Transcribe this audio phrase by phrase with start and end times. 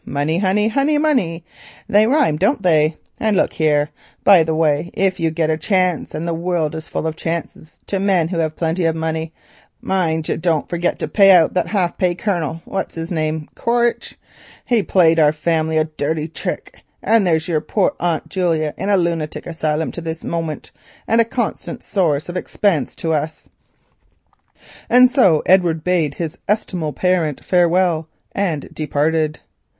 [0.03, 1.45] Money—honey, honey—money,
[1.87, 2.97] they rhyme, don't they?
[3.19, 3.91] And look here,
[4.23, 7.99] by the way, if you get a chance—and the world is full of chances to
[7.99, 12.15] men who have plenty of money—mind you don't forget to pay out that half pay
[12.15, 14.17] Colonel—what's his name?—Quaritch.
[14.65, 18.97] He played our family a dirty trick, and there's your poor Aunt Julia in a
[18.97, 20.71] lunatic asylum to this moment
[21.07, 23.49] and a constant source of expense to us."
[24.89, 29.41] And so Edward bade his estimable parent farewell and departed.